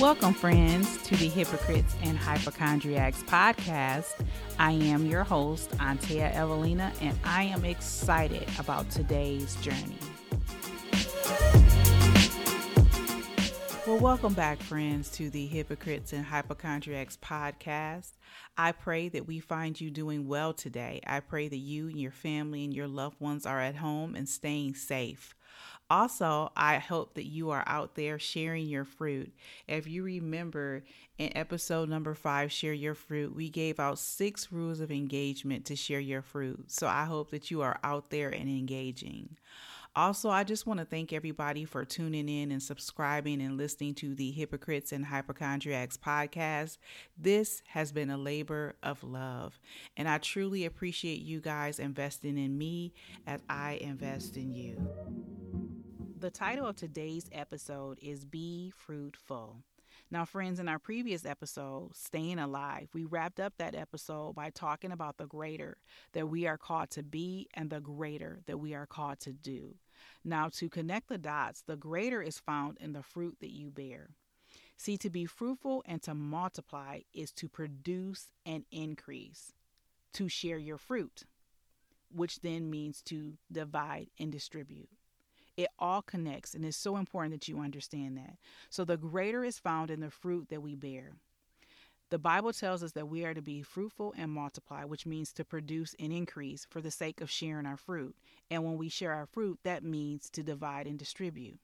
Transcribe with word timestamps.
Welcome, 0.00 0.34
friends, 0.34 1.02
to 1.04 1.16
the 1.16 1.30
Hypocrites 1.30 1.96
and 2.02 2.18
Hypochondriacs 2.18 3.22
podcast. 3.22 4.12
I 4.58 4.72
am 4.72 5.06
your 5.06 5.24
host, 5.24 5.70
Antea 5.78 6.34
Evelina, 6.34 6.92
and 7.00 7.18
I 7.24 7.44
am 7.44 7.64
excited 7.64 8.46
about 8.58 8.90
today's 8.90 9.56
journey. 9.62 9.96
Well, 13.86 13.98
welcome 13.98 14.34
back, 14.34 14.60
friends, 14.60 15.08
to 15.12 15.30
the 15.30 15.46
Hypocrites 15.46 16.12
and 16.12 16.26
Hypochondriacs 16.26 17.16
podcast. 17.16 18.12
I 18.56 18.72
pray 18.72 19.08
that 19.10 19.26
we 19.26 19.38
find 19.40 19.80
you 19.80 19.90
doing 19.90 20.26
well 20.26 20.52
today. 20.52 21.00
I 21.06 21.20
pray 21.20 21.48
that 21.48 21.56
you 21.56 21.88
and 21.88 22.00
your 22.00 22.10
family 22.10 22.64
and 22.64 22.74
your 22.74 22.88
loved 22.88 23.20
ones 23.20 23.46
are 23.46 23.60
at 23.60 23.76
home 23.76 24.14
and 24.14 24.28
staying 24.28 24.74
safe. 24.74 25.34
Also, 25.88 26.50
I 26.56 26.78
hope 26.78 27.14
that 27.14 27.26
you 27.26 27.50
are 27.50 27.62
out 27.66 27.94
there 27.94 28.18
sharing 28.18 28.66
your 28.66 28.84
fruit. 28.84 29.32
If 29.68 29.86
you 29.86 30.02
remember 30.02 30.82
in 31.16 31.36
episode 31.36 31.88
number 31.88 32.14
five, 32.14 32.50
Share 32.50 32.72
Your 32.72 32.96
Fruit, 32.96 33.34
we 33.36 33.48
gave 33.48 33.78
out 33.78 34.00
six 34.00 34.50
rules 34.50 34.80
of 34.80 34.90
engagement 34.90 35.64
to 35.66 35.76
share 35.76 36.00
your 36.00 36.22
fruit. 36.22 36.72
So 36.72 36.88
I 36.88 37.04
hope 37.04 37.30
that 37.30 37.52
you 37.52 37.62
are 37.62 37.78
out 37.84 38.10
there 38.10 38.30
and 38.30 38.48
engaging. 38.48 39.36
Also, 39.96 40.28
I 40.28 40.44
just 40.44 40.66
want 40.66 40.78
to 40.78 40.84
thank 40.84 41.14
everybody 41.14 41.64
for 41.64 41.82
tuning 41.82 42.28
in 42.28 42.52
and 42.52 42.62
subscribing 42.62 43.40
and 43.40 43.56
listening 43.56 43.94
to 43.94 44.14
the 44.14 44.30
Hypocrites 44.30 44.92
and 44.92 45.06
Hypochondriacs 45.06 45.96
podcast. 45.96 46.76
This 47.16 47.62
has 47.68 47.92
been 47.92 48.10
a 48.10 48.18
labor 48.18 48.76
of 48.82 49.02
love, 49.02 49.58
and 49.96 50.06
I 50.06 50.18
truly 50.18 50.66
appreciate 50.66 51.22
you 51.22 51.40
guys 51.40 51.78
investing 51.78 52.36
in 52.36 52.58
me 52.58 52.92
as 53.26 53.40
I 53.48 53.78
invest 53.80 54.36
in 54.36 54.52
you. 54.52 54.86
The 56.18 56.30
title 56.30 56.66
of 56.66 56.76
today's 56.76 57.30
episode 57.32 57.98
is 58.02 58.26
Be 58.26 58.74
Fruitful. 58.76 59.62
Now, 60.10 60.26
friends, 60.26 60.60
in 60.60 60.68
our 60.68 60.78
previous 60.78 61.24
episode, 61.24 61.96
Staying 61.96 62.38
Alive, 62.38 62.88
we 62.92 63.06
wrapped 63.06 63.40
up 63.40 63.54
that 63.56 63.74
episode 63.74 64.34
by 64.34 64.50
talking 64.50 64.92
about 64.92 65.16
the 65.16 65.26
greater 65.26 65.78
that 66.12 66.28
we 66.28 66.46
are 66.46 66.58
called 66.58 66.90
to 66.90 67.02
be 67.02 67.48
and 67.54 67.70
the 67.70 67.80
greater 67.80 68.40
that 68.46 68.58
we 68.58 68.74
are 68.74 68.86
called 68.86 69.20
to 69.20 69.32
do. 69.32 69.74
Now, 70.24 70.48
to 70.54 70.68
connect 70.68 71.08
the 71.08 71.18
dots, 71.18 71.62
the 71.62 71.76
greater 71.76 72.22
is 72.22 72.38
found 72.38 72.78
in 72.80 72.92
the 72.92 73.02
fruit 73.02 73.36
that 73.40 73.52
you 73.52 73.70
bear. 73.70 74.10
See, 74.76 74.96
to 74.98 75.10
be 75.10 75.24
fruitful 75.24 75.82
and 75.86 76.02
to 76.02 76.14
multiply 76.14 77.00
is 77.14 77.32
to 77.32 77.48
produce 77.48 78.32
and 78.44 78.64
increase, 78.70 79.52
to 80.14 80.28
share 80.28 80.58
your 80.58 80.78
fruit, 80.78 81.24
which 82.14 82.40
then 82.40 82.70
means 82.70 83.02
to 83.02 83.34
divide 83.50 84.08
and 84.18 84.30
distribute. 84.30 84.90
It 85.56 85.68
all 85.78 86.02
connects, 86.02 86.54
and 86.54 86.64
it's 86.64 86.76
so 86.76 86.98
important 86.98 87.32
that 87.32 87.48
you 87.48 87.60
understand 87.60 88.18
that. 88.18 88.36
So, 88.68 88.84
the 88.84 88.98
greater 88.98 89.42
is 89.42 89.58
found 89.58 89.90
in 89.90 90.00
the 90.00 90.10
fruit 90.10 90.48
that 90.50 90.60
we 90.60 90.74
bear. 90.74 91.14
The 92.08 92.18
Bible 92.20 92.52
tells 92.52 92.84
us 92.84 92.92
that 92.92 93.08
we 93.08 93.24
are 93.24 93.34
to 93.34 93.42
be 93.42 93.62
fruitful 93.62 94.14
and 94.16 94.30
multiply, 94.30 94.84
which 94.84 95.06
means 95.06 95.32
to 95.32 95.44
produce 95.44 95.94
and 95.98 96.12
increase 96.12 96.64
for 96.70 96.80
the 96.80 96.90
sake 96.92 97.20
of 97.20 97.30
sharing 97.30 97.66
our 97.66 97.76
fruit. 97.76 98.14
And 98.48 98.64
when 98.64 98.76
we 98.76 98.88
share 98.88 99.12
our 99.12 99.26
fruit, 99.26 99.58
that 99.64 99.82
means 99.82 100.30
to 100.30 100.44
divide 100.44 100.86
and 100.86 100.98
distribute. 100.98 101.58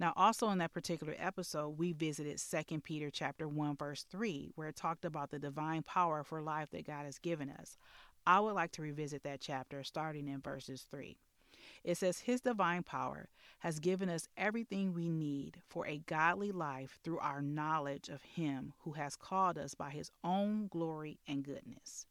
Now, 0.00 0.12
also 0.16 0.48
in 0.48 0.58
that 0.58 0.72
particular 0.72 1.14
episode, 1.18 1.78
we 1.78 1.92
visited 1.92 2.40
2 2.40 2.80
Peter 2.80 3.10
chapter 3.10 3.46
1, 3.46 3.76
verse 3.76 4.04
3, 4.10 4.50
where 4.56 4.68
it 4.68 4.76
talked 4.76 5.04
about 5.04 5.30
the 5.30 5.38
divine 5.38 5.82
power 5.82 6.24
for 6.24 6.42
life 6.42 6.70
that 6.70 6.86
God 6.86 7.04
has 7.04 7.18
given 7.18 7.50
us. 7.50 7.78
I 8.26 8.40
would 8.40 8.54
like 8.54 8.72
to 8.72 8.82
revisit 8.82 9.22
that 9.22 9.40
chapter 9.40 9.84
starting 9.84 10.26
in 10.26 10.40
verses 10.40 10.84
3. 10.90 11.16
It 11.82 11.96
says, 11.96 12.20
His 12.20 12.40
divine 12.40 12.82
power 12.82 13.28
has 13.60 13.78
given 13.78 14.08
us 14.08 14.28
everything 14.36 14.92
we 14.92 15.08
need 15.08 15.58
for 15.68 15.86
a 15.86 16.02
godly 16.06 16.52
life 16.52 16.98
through 17.02 17.18
our 17.18 17.42
knowledge 17.42 18.08
of 18.08 18.22
Him 18.22 18.72
who 18.80 18.92
has 18.92 19.16
called 19.16 19.58
us 19.58 19.74
by 19.74 19.90
His 19.90 20.10
own 20.22 20.68
glory 20.68 21.20
and 21.26 21.42
goodness. 21.42 22.06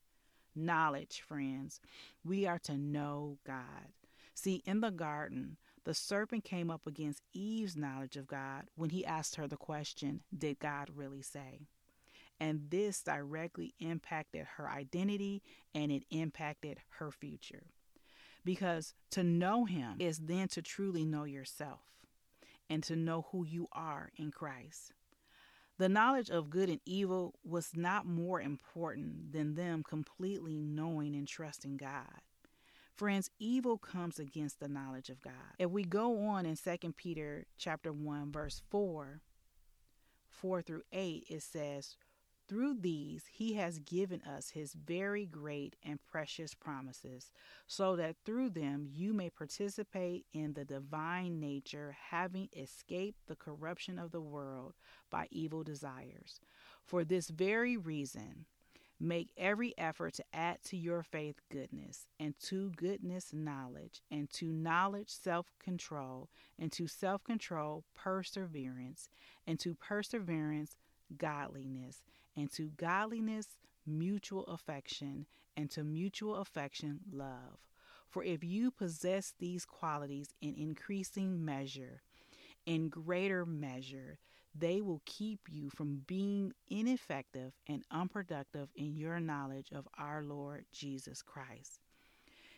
Knowledge, 0.56 1.22
friends. 1.22 1.80
We 2.24 2.46
are 2.46 2.60
to 2.60 2.78
know 2.78 3.38
God. 3.46 3.94
See, 4.34 4.64
in 4.66 4.82
the 4.82 4.92
garden, 4.92 5.58
the 5.84 5.94
serpent 5.94 6.44
came 6.44 6.70
up 6.70 6.86
against 6.86 7.24
Eve's 7.34 7.76
knowledge 7.76 8.16
of 8.16 8.28
God 8.28 8.66
when 8.76 8.90
he 8.90 9.06
asked 9.06 9.36
her 9.36 9.48
the 9.48 9.58
question, 9.58 10.22
Did 10.36 10.60
God 10.60 10.90
really 10.96 11.22
say? 11.22 11.68
And 12.40 12.70
this 12.70 13.02
directly 13.02 13.74
impacted 13.80 14.46
her 14.56 14.70
identity 14.70 15.42
and 15.76 15.92
it 15.92 16.04
impacted 16.10 16.80
her 17.00 17.12
future. 17.12 17.64
Because 18.44 18.94
to 19.12 19.24
know 19.24 19.66
Him 19.66 19.96
is 20.00 20.20
then 20.20 20.48
to 20.50 20.62
truly 20.62 21.06
know 21.06 21.24
yourself 21.24 21.82
and 22.70 22.84
to 22.84 22.96
know 22.96 23.28
who 23.32 23.46
you 23.46 23.68
are 23.72 24.12
in 24.16 24.32
Christ. 24.32 24.94
The 25.78 25.90
knowledge 25.90 26.30
of 26.30 26.50
good 26.50 26.70
and 26.70 26.82
evil 26.86 27.36
was 27.44 27.72
not 27.74 28.06
more 28.06 28.42
important 28.42 29.32
than 29.32 29.56
them 29.56 29.82
completely 29.82 30.60
knowing 30.60 31.16
and 31.16 31.28
trusting 31.28 31.78
God. 31.78 32.22
Friends, 32.98 33.30
evil 33.40 33.78
comes 33.78 34.20
against 34.20 34.60
the 34.60 34.68
knowledge 34.68 35.10
of 35.10 35.22
God. 35.22 35.56
If 35.58 35.70
we 35.72 35.84
go 35.86 36.28
on 36.28 36.46
in 36.46 36.58
2 36.58 36.94
Peter 36.98 37.46
chapter 37.58 37.94
1 37.94 38.30
verse 38.30 38.62
4, 38.70 39.22
4 40.28 40.62
through 40.62 40.84
8, 40.92 41.24
it 41.30 41.42
says, 41.42 41.96
through 42.50 42.74
these, 42.80 43.26
he 43.32 43.54
has 43.54 43.78
given 43.80 44.22
us 44.24 44.50
his 44.50 44.74
very 44.74 45.26
great 45.26 45.76
and 45.84 46.04
precious 46.04 46.56
promises, 46.56 47.32
so 47.68 47.96
that 47.96 48.16
through 48.26 48.50
them 48.50 48.88
you 48.92 49.14
may 49.14 49.30
participate 49.30 50.26
in 50.34 50.54
the 50.54 50.66
divine 50.66 51.40
nature, 51.40 51.96
having 52.10 52.50
escaped 52.58 53.28
the 53.28 53.36
corruption 53.36 54.00
of 54.00 54.12
the 54.12 54.20
world 54.20 54.74
by 55.12 55.28
evil 55.30 55.64
desires. 55.64 56.40
For 56.84 57.06
this 57.06 57.30
very 57.30 57.78
reason, 57.78 58.46
Make 59.02 59.30
every 59.38 59.74
effort 59.78 60.16
to 60.16 60.26
add 60.34 60.62
to 60.66 60.76
your 60.76 61.04
faith 61.04 61.40
goodness, 61.50 62.06
and 62.20 62.38
to 62.48 62.72
goodness 62.72 63.32
knowledge, 63.32 64.02
and 64.12 64.30
to 64.32 64.52
knowledge 64.52 65.08
self 65.10 65.46
control, 65.58 66.28
and 66.58 66.70
to 66.74 66.86
self 66.86 67.24
control 67.24 67.86
perseverance, 67.96 69.08
and 69.48 69.58
to 69.62 69.74
perseverance 69.74 70.76
godliness, 71.18 72.02
and 72.36 72.52
to 72.54 72.72
godliness, 72.78 73.48
mutual 73.86 74.46
affection, 74.46 75.26
and 75.56 75.70
to 75.72 75.84
mutual 75.84 76.36
affection, 76.36 77.00
love. 77.12 77.60
For 78.10 78.24
if 78.24 78.44
you 78.44 78.72
possess 78.72 79.34
these 79.38 79.66
qualities 79.66 80.34
in 80.42 80.56
increasing 80.56 81.44
measure, 81.44 82.02
in 82.66 82.90
greater 82.90 83.46
measure, 83.46 84.20
they 84.56 84.82
will 84.82 85.02
keep 85.06 85.42
you 85.50 85.70
from 85.70 86.02
being 86.08 86.54
ineffective 86.68 87.54
and 87.68 87.84
unproductive 87.92 88.70
in 88.76 88.96
your 88.96 89.20
knowledge 89.20 89.68
of 89.72 89.88
our 89.98 90.24
Lord 90.24 90.66
Jesus 90.72 91.22
Christ. 91.22 91.80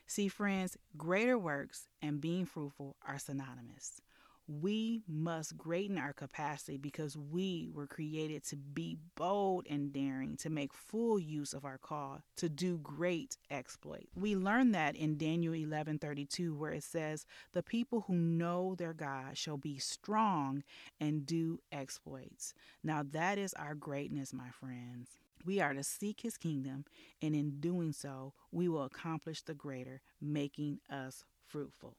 See, 0.07 0.28
friends, 0.28 0.78
greater 0.97 1.38
works 1.38 1.88
and 2.01 2.22
being 2.22 2.45
fruitful 2.45 2.95
are 3.06 3.19
synonymous 3.19 4.01
we 4.59 5.03
must 5.07 5.57
greaten 5.57 5.97
our 5.97 6.13
capacity 6.13 6.78
because 6.78 7.17
we 7.17 7.69
were 7.73 7.88
created 7.88 8.44
to 8.45 8.57
be 8.57 8.97
bold 9.16 9.66
and 9.69 9.94
daring, 9.94 10.35
to 10.38 10.50
make 10.50 10.73
full 10.73 11.19
use 11.19 11.53
of 11.53 11.63
our 11.63 11.78
call, 11.78 12.22
to 12.35 12.50
do 12.50 12.78
great 12.79 13.38
exploits. 13.50 14.12
We 14.16 14.35
learn 14.35 14.72
that 14.73 14.95
in 14.95 15.17
Daniel 15.17 15.53
11:32 15.53 16.53
where 16.53 16.73
it 16.73 16.84
says, 16.84 17.25
"The 17.53 17.63
people 17.63 18.01
who 18.01 18.16
know 18.16 18.75
their 18.75 18.94
God 18.94 19.38
shall 19.38 19.57
be 19.57 19.78
strong 19.78 20.63
and 21.00 21.25
do 21.25 21.62
exploits." 21.72 22.53
Now 22.83 23.03
that 23.03 23.38
is 23.38 23.53
our 23.53 23.75
greatness, 23.75 24.33
my 24.33 24.50
friends. 24.50 25.19
We 25.45 25.59
are 25.59 25.73
to 25.73 25.83
seek 25.83 26.22
his 26.22 26.38
kingdom, 26.38 26.85
and 27.22 27.35
in 27.35 27.59
doing 27.59 27.94
so, 27.94 28.33
we 28.51 28.68
will 28.68 28.83
accomplish 28.83 29.41
the 29.41 29.56
greater, 29.56 30.01
making 30.19 30.81
us 30.89 31.25
fruitful. 31.47 31.97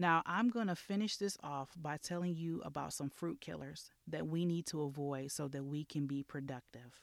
Now, 0.00 0.22
I'm 0.26 0.48
going 0.48 0.68
to 0.68 0.76
finish 0.76 1.16
this 1.16 1.36
off 1.42 1.70
by 1.76 1.96
telling 1.96 2.36
you 2.36 2.62
about 2.64 2.92
some 2.92 3.10
fruit 3.10 3.40
killers 3.40 3.90
that 4.06 4.28
we 4.28 4.44
need 4.44 4.66
to 4.66 4.82
avoid 4.82 5.32
so 5.32 5.48
that 5.48 5.64
we 5.64 5.84
can 5.84 6.06
be 6.06 6.22
productive. 6.22 7.00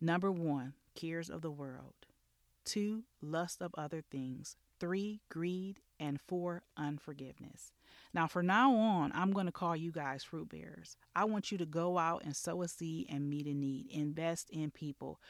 Number 0.00 0.32
one, 0.32 0.74
cares 0.96 1.30
of 1.30 1.42
the 1.42 1.52
world. 1.52 1.94
Two, 2.64 3.04
lust 3.22 3.62
of 3.62 3.72
other 3.78 4.02
things. 4.02 4.56
Three, 4.80 5.20
greed. 5.30 5.80
And 6.02 6.18
four, 6.18 6.62
unforgiveness. 6.78 7.72
Now, 8.14 8.26
from 8.26 8.46
now 8.46 8.74
on, 8.74 9.12
I'm 9.14 9.32
going 9.32 9.44
to 9.44 9.52
call 9.52 9.76
you 9.76 9.92
guys 9.92 10.24
fruit 10.24 10.48
bearers. 10.48 10.96
I 11.14 11.26
want 11.26 11.52
you 11.52 11.58
to 11.58 11.66
go 11.66 11.98
out 11.98 12.24
and 12.24 12.34
sow 12.34 12.62
a 12.62 12.68
seed 12.68 13.08
and 13.10 13.28
meet 13.28 13.46
a 13.46 13.52
need, 13.52 13.88
invest 13.90 14.48
in 14.48 14.70
people, 14.70 15.20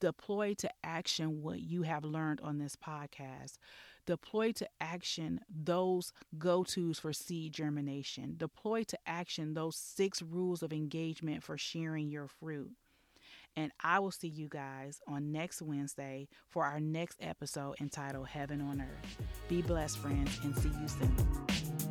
deploy 0.00 0.52
to 0.58 0.70
action 0.84 1.40
what 1.40 1.60
you 1.60 1.84
have 1.84 2.04
learned 2.04 2.42
on 2.42 2.58
this 2.58 2.76
podcast 2.76 3.54
Deploy 4.08 4.52
to 4.52 4.66
action 4.80 5.38
those 5.54 6.14
go 6.38 6.64
tos 6.64 6.98
for 6.98 7.12
seed 7.12 7.52
germination. 7.52 8.36
Deploy 8.38 8.82
to 8.84 8.98
action 9.06 9.52
those 9.52 9.76
six 9.76 10.22
rules 10.22 10.62
of 10.62 10.72
engagement 10.72 11.42
for 11.42 11.58
sharing 11.58 12.08
your 12.08 12.26
fruit. 12.26 12.72
And 13.58 13.72
I 13.82 13.98
will 13.98 14.12
see 14.12 14.28
you 14.28 14.46
guys 14.46 15.00
on 15.08 15.32
next 15.32 15.60
Wednesday 15.60 16.28
for 16.48 16.64
our 16.64 16.78
next 16.78 17.18
episode 17.20 17.74
entitled 17.80 18.28
Heaven 18.28 18.60
on 18.60 18.80
Earth. 18.80 19.18
Be 19.48 19.62
blessed, 19.62 19.98
friends, 19.98 20.38
and 20.44 20.56
see 20.56 20.68
you 20.68 20.86
soon. 20.86 21.87